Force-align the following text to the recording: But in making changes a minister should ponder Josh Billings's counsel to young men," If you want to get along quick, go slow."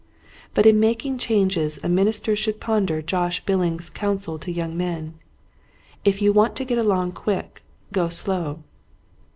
But 0.55 0.65
in 0.65 0.79
making 0.79 1.19
changes 1.19 1.79
a 1.83 1.87
minister 1.87 2.35
should 2.35 2.59
ponder 2.59 3.03
Josh 3.03 3.45
Billings's 3.45 3.91
counsel 3.91 4.39
to 4.39 4.51
young 4.51 4.75
men," 4.75 5.13
If 6.03 6.23
you 6.23 6.33
want 6.33 6.55
to 6.55 6.65
get 6.65 6.79
along 6.79 7.11
quick, 7.11 7.61
go 7.91 8.09
slow." 8.09 8.63